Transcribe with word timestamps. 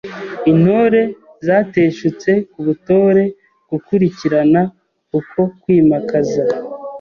Intore 0.51 1.01
zateshutse 1.45 2.31
ku 2.51 2.59
butore 2.67 3.23
Gukurikirana 3.69 4.61
uko 5.19 5.39
kwimakaza 5.61 6.43